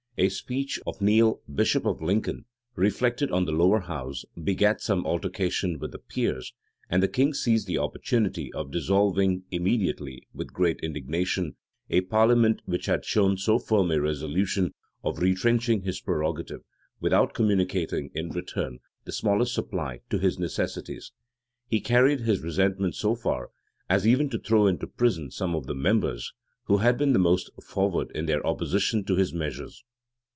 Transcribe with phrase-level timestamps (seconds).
[0.17, 5.79] A speech of Neile, bishop of Lincoln, reflecting on the lower house, begat some altercation
[5.79, 6.53] with the peers;[*]
[6.91, 11.55] and the king seized the opportunity of dissolving, immediately, with great indignation,
[11.89, 16.61] a parliament which had shown so firm a resolution of retrenching his prerogative,
[16.99, 21.13] without communicating, in return, the smallest supply to his necessities.
[21.67, 23.49] He carried his resentment so far,
[23.89, 26.31] as even to throw into prison some of the members
[26.65, 29.83] who had been the most forward in their opposition to his measures.